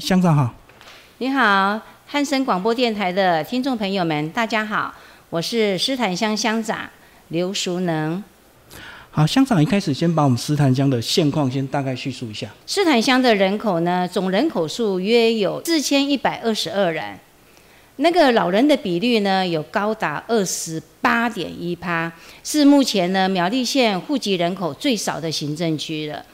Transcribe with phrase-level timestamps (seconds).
[0.00, 0.52] 乡长好，
[1.18, 4.92] 你好，汉声广播电台的听众朋友们，大家好，
[5.30, 6.90] 我是斯坦乡乡长
[7.28, 8.20] 刘淑能。
[9.12, 12.48] 好，乡长一开始先把我们斯坦乡的现况先大概叙述一下。
[12.66, 17.16] 斯坦乡的人口呢，总人口数约有四千一百二十二人，
[17.96, 26.24] 那个老人的比率呢，有高达二十八点一趴，是目前呢苗栗县户籍人口最少的行政区了。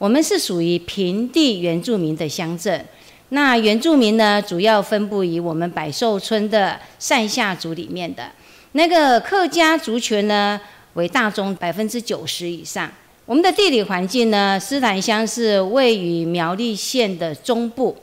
[0.00, 2.82] 我们是属于平地原住民的乡镇，
[3.28, 8.32] 那原住民呢，主要分布于我们百寿村的上下族里面的
[8.72, 10.58] 那个客家族群呢，
[10.94, 12.90] 为大中百分之九十以上。
[13.26, 17.94] 我们的地理环境呢，斯坦乡是位于苗栗县的中部，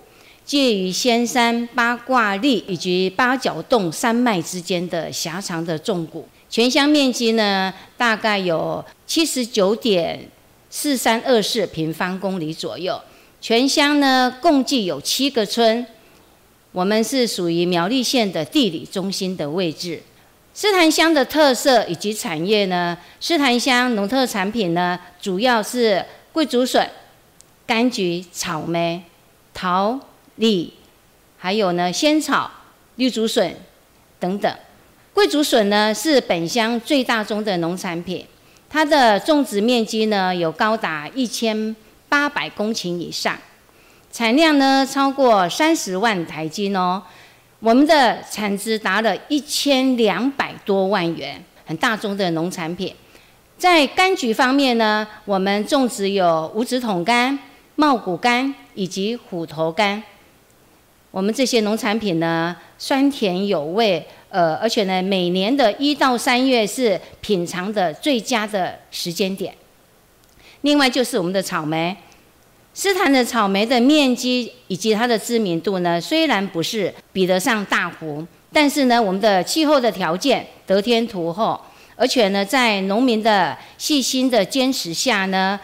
[0.46, 6.28] 介于仙山、八卦岭以及八角洞山脉之间的狭长的纵谷。
[6.48, 10.30] 全乡面积呢，大概有七十九点。
[10.70, 13.02] 四三二四平方公里左右，
[13.40, 15.86] 全乡呢共计有七个村，
[16.72, 20.02] 我们是属于苗栗县的地理中心的位置。
[20.54, 26.90] 斯坦乡的特色以及产业呢，斯坦乡农特产品呢主要是桂竹笋、
[27.68, 29.02] 柑橘、草莓、
[29.54, 30.00] 桃、
[30.36, 30.74] 李，
[31.38, 32.50] 还有呢仙草、
[32.96, 33.56] 绿竹笋
[34.20, 34.54] 等等。
[35.14, 38.26] 桂竹笋呢是本乡最大宗的农产品。
[38.70, 41.76] 它的种植面积呢有高达一千
[42.10, 43.38] 八百公顷以上，
[44.12, 47.02] 产量呢超过三十万台斤哦。
[47.60, 52.94] 我们的产值达了一千两百多万元，很大宗的农产品。
[53.58, 57.36] 在柑橘方面呢，我们种植有五指桶柑、
[57.76, 60.02] 茂谷柑以及虎头柑。
[61.10, 64.06] 我们这些农产品呢，酸甜有味。
[64.30, 69.56] 呃，而且呢，每年的一到三月是品尝的最佳的时间点。
[70.62, 71.96] 另外就是我们的草莓，
[72.74, 81.60] 斯坦的草莓的面积以及它的知名度呢，虽然不是比得上大湖，但是呢，我们的气候的条件得天独厚，
[81.96, 85.60] 而且呢，在农民的细心的坚持下呢，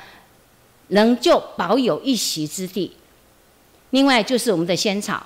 [0.88, 2.94] 仍旧保有一席之地。
[3.90, 5.22] 另外就是我们的仙草。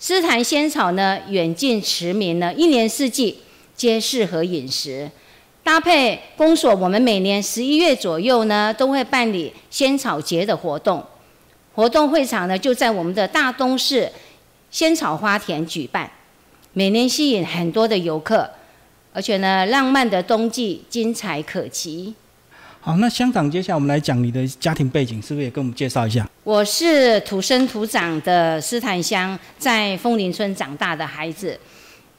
[0.00, 3.40] 斯坦仙草呢，远近驰名呢，一年四季
[3.74, 5.10] 皆适合饮食。
[5.64, 11.04] 搭配公所，我们每年十一月左右呢，都会办理仙草节的活动。
[11.74, 14.10] 活动会场呢，就在我们的大东市
[14.70, 16.08] 仙草花田举办，
[16.72, 18.48] 每年吸引很多的游客，
[19.12, 22.14] 而且呢，浪漫的冬季精彩可期。
[22.80, 26.26] 好，那乡长，接下来我们来讲你的家庭背景，是不是也跟我们介绍一下？
[26.44, 31.58] 我是土生土长的斯坦乡，在枫林村长大的孩子。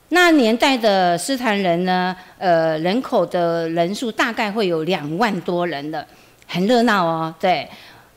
[0.10, 6.06] 那年代的斯坦人呢，呃，人口的人数大概会有两万多人的，
[6.46, 7.34] 很热闹哦。
[7.40, 7.68] 对，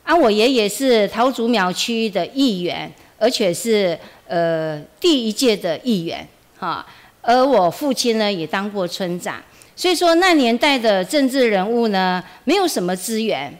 [0.03, 6.27] 啊，我爷爷是桃竹苗区的议员，而且是呃第一届的议员，
[6.59, 6.85] 哈。
[7.21, 9.41] 而我父亲呢，也当过村长。
[9.75, 13.51] 所以说，那年代的政治人物呢，没有什么资源，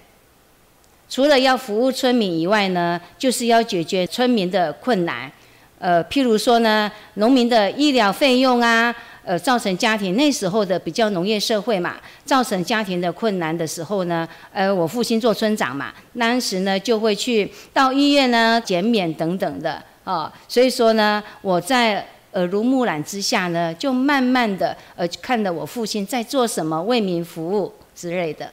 [1.10, 5.32] 除了要服务村民以外呢，就是要解决村民的困难。
[5.80, 20.32] 呃，譬如说呢，农民的医疗费用啊，呃，造成家庭那时候的比较农业社会嘛，造成家庭的困难的时候呢，呃，我父亲做村长嘛，当时呢就会去到医院呢减免等等的啊。
[20.48, 22.06] 所以说呢，我在。
[22.34, 28.52] 耳濡目染之下呢，就慢慢的呃看到我父亲在做什么，为民服务之类的。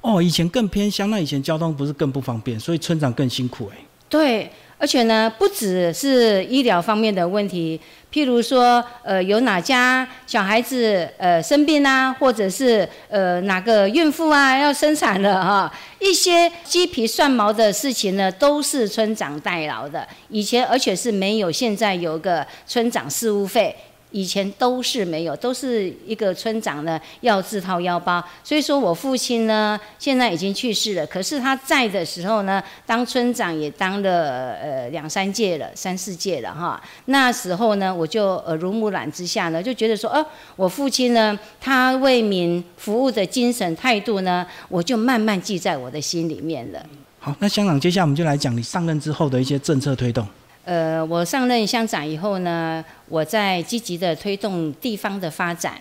[0.00, 3.78] 哦，以前更偏乡，那以前交通不是更不方便，所以村长更辛苦哎。
[4.08, 4.50] 对。
[4.78, 7.80] 而且呢，不只是医疗方面的问题，
[8.12, 20.06] 譬如说，呃，有哪家小孩子呃生病啊，或者是呃哪个孕妇啊要生产了哈，一些鸡皮蒜毛的事情呢，都是村长代劳的。
[20.28, 23.74] 以前而且是没有现在有个村长事务费。
[24.12, 28.22] 以前都是没有，都是一个村长呢要自掏腰包。
[28.44, 36.80] 所以说我父亲呢现在已经去世了，可是他在的时候呢，当村长也当了呃两三届了，三四届了哈。
[37.06, 40.24] 那时候呢，我就耳濡目染之下呢，就觉得说，哦，
[40.56, 46.84] 我父亲呢，他为民服务的精神态度呢，我就慢慢记在我的心里面了。
[47.18, 50.26] 好，那乡长，接下来我们就来讲你上任之后的一些政策推动。
[50.64, 55.74] 呃，我上任乡长以后呢，我在积极的推动地方的发展，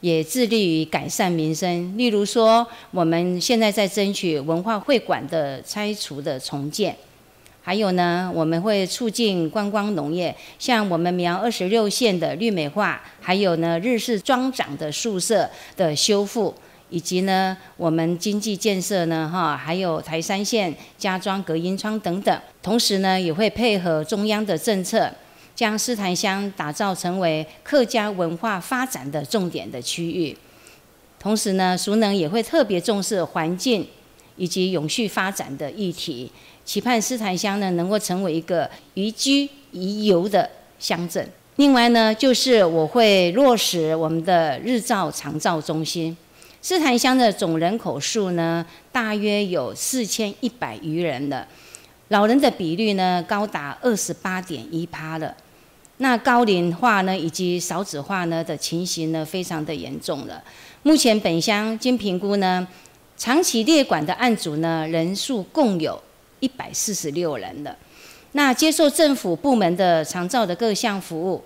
[0.00, 1.96] 也致力于改善民生。
[1.96, 6.94] 例如说，我们现在在争取文化会馆的拆除的重建，
[7.62, 16.54] 还有呢，我们会促进观光农业，像我们苗二十六线的绿美化，还有呢日式庄长的宿舍的修复，
[16.90, 25.10] 以及呢我们经济建设呢哈，还有台山线加装隔音窗等等，同时呢也会配合中央的政策，
[25.54, 30.36] 将斯坦乡打造成为客家文化发展的重点的区域。
[31.18, 33.86] 同时呢，熟能也会特别重视环境
[34.36, 36.30] 以及永续发展的议题，
[36.64, 40.48] 期盼斯坦乡呢能够成为一个宜居宜游的
[40.78, 41.28] 乡镇。
[41.56, 46.16] 另外呢，就是我会落实我们的日照长照中心。
[46.60, 51.46] 斯坦乡的总人口数呢，大约有四千一百余人了，
[52.08, 55.34] 老人的比率呢高达二十八点一趴了。
[55.98, 60.42] 那高龄化呢以及少子化呢的情形呢，非常的严重了。
[60.82, 62.66] 目前本乡经评估呢，
[63.16, 66.00] 长期列管的案组呢人数共有
[66.40, 67.76] 一百四十六人了。
[68.32, 71.42] 那接受政府部门的长照的各项服务。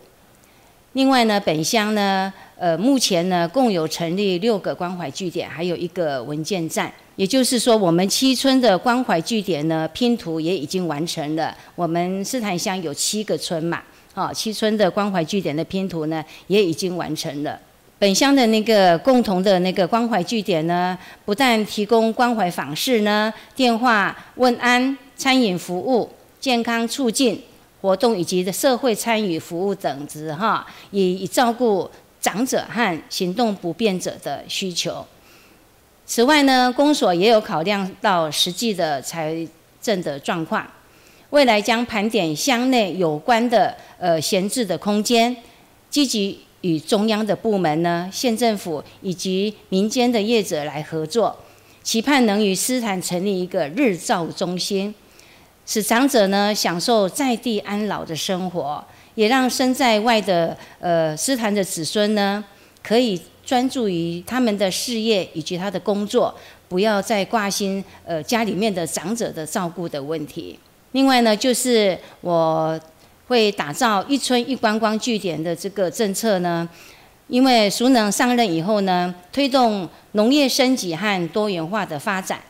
[0.94, 2.30] 另外呢，本乡呢，
[2.62, 6.92] 呃，目前呢共有成立六个关怀据点，还有一个文件站。
[7.16, 11.52] 也就是说，我们七村的关怀据点呢拼图也已经完成了。
[11.74, 13.82] 我们斯坦乡有七个村嘛，
[14.14, 17.58] 哦，七村的关怀据点的拼图呢也已经完成了。
[17.98, 27.42] 本乡的那个共同的那个关怀据点呢，不但提供关怀访视呢、电话问安、餐饮服务、健康促进
[27.80, 31.90] 活动以及的社会参与服务等值哈，以以照顾
[32.22, 35.04] 长者和行动不便者的需求。
[36.06, 39.46] 此外呢，公所也有考量到实际的财
[39.82, 40.66] 政的状况，
[41.28, 45.36] 未来将盘点乡内有关的呃闲置的空间，
[45.90, 46.40] 积极。
[46.64, 51.36] 与中央的部门呢、县政府以及民间的业者来合作，
[51.82, 54.94] 期盼能与斯坦成立一个日照中心，
[55.66, 58.84] 使长者呢享受在地安老的生活，
[59.14, 62.44] 也让身在外的呃斯坦的子孙呢
[62.82, 66.34] 可以专注于他们的事业以及他的工作，
[66.68, 70.58] 不要再挂心呃家里面的长者的照顾的问题。
[70.92, 72.80] 另外呢，就是我。
[73.28, 76.68] 会打造一村一观光据点的这个政策呢，
[77.28, 82.40] 因为熟能上任以后呢，推动农业升级和多元化的发展，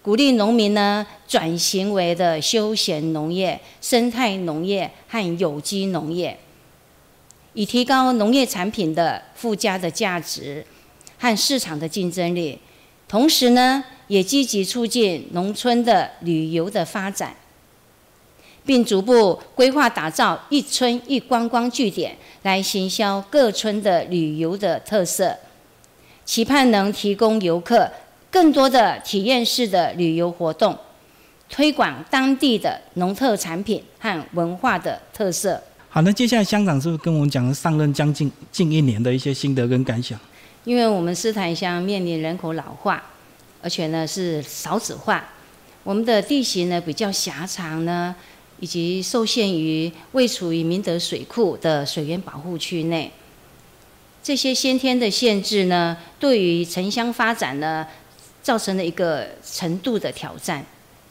[0.00, 6.36] 鼓励农民呢转型为的休闲农业、生态农业和有机农业，
[7.52, 10.66] 以提高农业产品的附加的价值
[11.18, 12.58] 和市场的竞争力，
[13.06, 17.36] 同时呢，也积极促进农村的旅游的发展。
[18.64, 25.34] 并逐步规划打造一村一观光据点，来行销各村的旅游的特色，
[26.26, 27.90] 期盼能提供游客
[28.30, 30.76] 更多的体验式的旅游活动，
[31.48, 35.62] 推广当地的农特产品和文化的特色。
[35.88, 40.18] 好，那接下来乡长是不是跟我们讲上任将近近一年的一些心得跟感想？
[40.64, 43.02] 因为我们斯坦乡面临人口老化，
[43.62, 45.24] 而且呢是少子化，
[45.82, 48.14] 我们的地形呢比较狭长呢。
[48.60, 53.08] 以及受限于未处于明德水库的水源保护区内，
[54.20, 57.86] 这些先天的限制呢，对于城乡发展呢，
[58.42, 60.66] 造成了一个程度的挑战。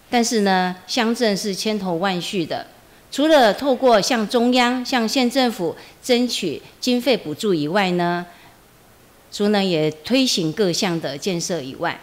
[0.09, 2.68] 但是呢，乡镇是千头万绪的，
[3.12, 8.25] 除了透过向中央、向县政府争取经费补助以外呢，
[9.31, 12.00] 熟能也推行各项的建设以外，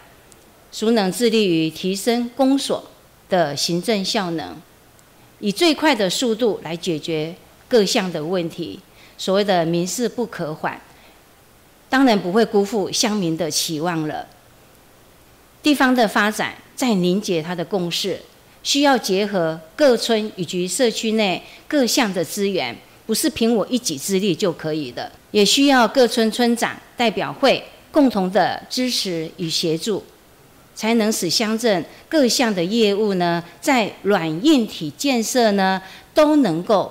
[0.70, 2.90] 熟能致力于提升公所
[3.28, 4.54] 的行政效能。
[5.40, 7.34] 以最快的速度来解决
[7.68, 8.80] 各项的问题，
[9.18, 10.80] 所谓的民事不可缓，
[11.88, 14.26] 当然不会辜负乡民的期望了。
[15.62, 18.20] 地方的发展在凝结它的共识，
[18.62, 22.76] 需要结合各村以及社区内各项的资源，
[23.06, 30.04] 不是凭我一己之力就可以的，也需要各村村长代表会共同的支持与协助。
[30.76, 35.80] 才能使乡镇各项的业务呢，在软硬体建设呢
[36.12, 36.90] 都能够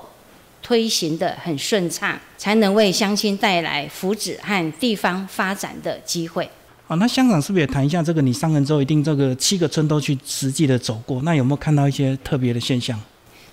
[0.61, 6.49] 推行的很顺畅，才能为乡亲带来福祉和地方发展的机会。
[6.95, 8.21] 那乡长是不是也谈一下这个？
[8.21, 12.99] 你上任之后，一定这个七个村都去实际的走过，那有没有看到一些特别的现象？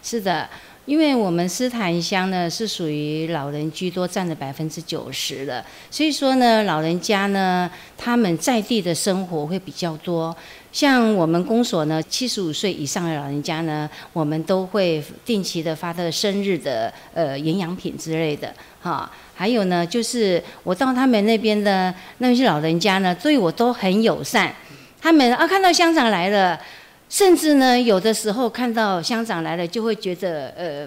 [0.03, 0.49] 是的。
[0.87, 10.35] 因为我们斯坦乡呢是属于老人居多，占了百分之九十的，所以说呢，老人家呢他们在地的生活会比较多。
[10.73, 19.09] 像我们公所呢，七十五岁以上的老人家呢，我们都会定期的发他的生日的呃营养品之类的，哈。
[19.41, 24.53] 还有呢，就是我到他们那边的那些老人家呢，对我都很友善，
[25.01, 26.61] 他们啊看到乡长来了。
[27.09, 30.87] 甚至呢，有的时候看到乡长来了，就会觉得呃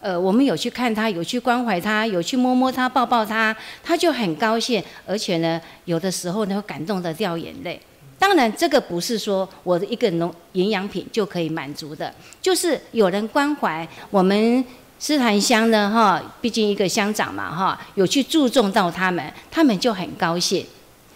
[0.00, 7.80] 呃，我们有去看他，有去关怀他，有去摸摸他、抱抱他，他就很高兴，而且呢，有的时候呢会感动的掉眼泪。
[8.18, 14.62] 当然，这个不是说我的一个农营养品就可以满足的，就是有人关怀我们
[14.98, 20.64] 斯坦乡呢，哈，毕竟一个乡长嘛，哈，有去注重到他们，他们就很高兴。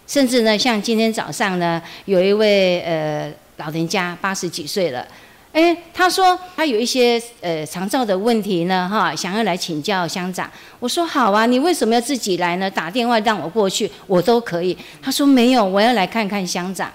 [0.05, 5.07] 甚至呢，像今天早上呢，有一位呃老人家八十几岁了，
[5.53, 10.49] 哎，他说他有一些呃肠照的问题呢，哈，想要来请教乡长。
[10.79, 12.69] 我说好啊，你为什么要自己来呢？
[12.69, 14.77] 打电话让我过去，我都可以。
[15.01, 16.91] 他说没有，我要来看看乡长。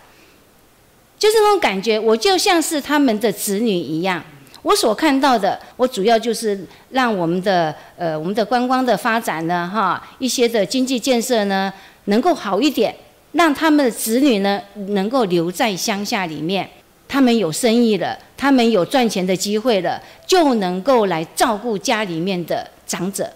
[1.16, 4.22] 就是那种感觉，我就像是他们的子女一样。
[4.64, 11.72] 我所看到的，我主要就是让我们的呃我们的观光的发展呢，哈，一些的经济建设呢
[12.06, 12.92] 能够好一点。
[13.32, 16.70] 让他们的子女呢，能够留在乡下里面，
[17.08, 23.28] 他们有生意了，他们有赚钱的机会了，就能够来照顾家里面的长者。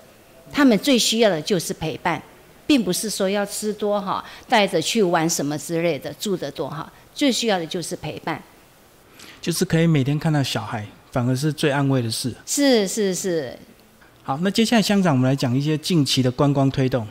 [0.52, 2.22] 他们最需要的就是陪伴，
[2.64, 6.88] 并不是说要吃多哈，带着去玩什么之类的，住得多哈。
[7.12, 8.40] 最需要的就是陪伴，
[9.40, 10.86] 就是可以每天看到小孩，
[11.18, 12.32] 反而是最安慰的事。
[12.46, 13.52] 是是是。
[14.22, 17.04] 好，那接下来乡长，我们来讲一些近期的观光推动。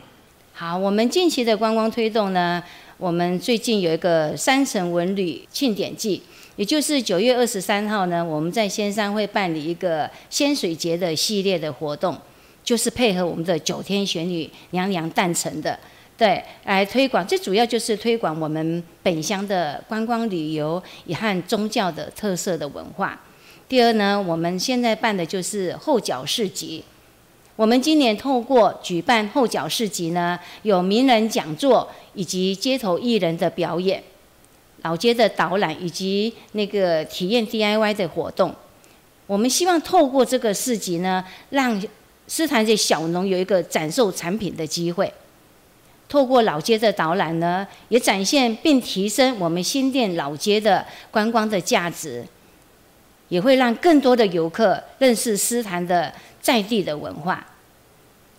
[0.54, 2.64] 好，我们近期的观光推动呢，
[2.96, 6.22] 我们最近有一个山城文旅庆典季，
[6.56, 12.16] 也就是九月二十三号呢，我们在仙山会办理一个仙水节的系列的活动，
[12.64, 15.78] 就是配合我们的九天玄女娘娘诞辰的，
[16.16, 23.20] 对，来推广，最主要就是推广我们本乡的观光旅游也和宗教的特色的文化。
[23.68, 26.82] 第二呢，我们现在办的就是后脚市集。
[27.54, 34.02] 我们今年透过举办后脚市集呢，有名人讲座以及街头艺人的表演，
[34.82, 38.54] 老街的导览以及那个体验 DIY 的活动。
[39.26, 41.78] 我们希望透过这个市集呢，让
[42.26, 45.12] 斯坦这小农有一个展售产品的机会。
[46.08, 52.24] 透过老街的导览呢，也展现并提升我们新店老街的观光的价值，
[53.28, 56.12] 也会让更多的游客认识斯坦的。
[56.40, 57.44] 在地的文化，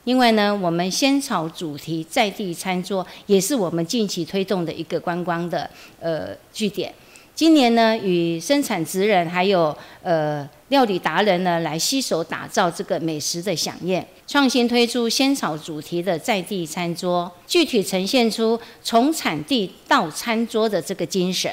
[0.05, 5.69] 另外呢，我们仙草主题在地餐桌也是我们近期推动的一个观光的
[5.99, 6.91] 呃据点。
[7.35, 21.51] 今年呢，与生产职人还有呃料理达人呢来携手打造这个美食的飨宴，创新推出仙草主题的在地餐桌，具体呈现出从产地到餐桌的这个精神。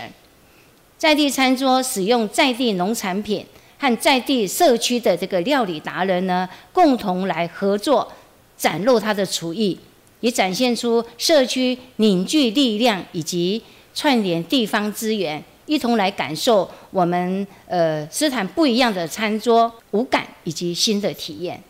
[0.99, 3.45] 在地餐桌使用在地农产品。
[3.79, 8.11] 和在地社区的这个料理达人呢，共同来合作，
[8.57, 9.79] 展露他的厨艺，
[10.21, 13.63] 也展现出社区凝聚力量以及
[13.95, 21.63] 串联地方资源，一同来感受我们呃斯坦不一样的餐桌五感以及新的体验。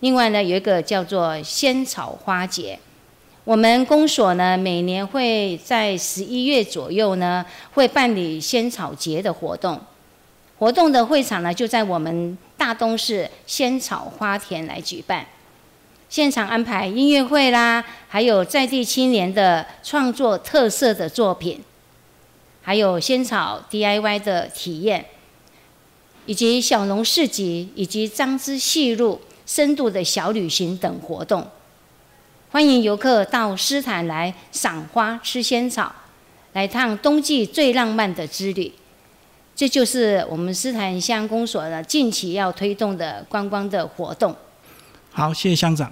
[0.00, 2.76] 另外呢，有一个叫做仙草花节，
[3.44, 7.44] 我们公所呢每年会在十一月左右呢
[7.74, 9.80] 会办理仙草节的活动。
[10.58, 15.26] 活动的会场呢，就在我们大东市仙草花田来举办，
[16.08, 21.60] 现场安排音乐会啦，还有在地青年的创作特色的作品，
[22.62, 25.06] 还有仙草 DIY 的体验，
[26.26, 31.44] 以及小农市集，以及张之细路深度的小旅行等活动，
[32.52, 35.90] 欢迎游客到斯坦来赏花、吃仙草，
[36.52, 38.70] 来趟冬季最浪漫的之旅。
[39.54, 44.36] 这就是我们斯坦乡公所的近期要推动的观光的活动。
[45.10, 45.90] 好，谢谢乡长。